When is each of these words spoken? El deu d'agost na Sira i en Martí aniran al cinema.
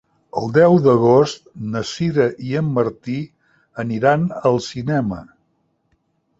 El 0.39 0.47
deu 0.53 0.77
d'agost 0.85 1.43
na 1.75 1.83
Sira 1.89 2.25
i 2.49 2.57
en 2.63 2.73
Martí 2.79 3.19
aniran 3.87 4.27
al 4.53 4.61
cinema. 4.73 5.25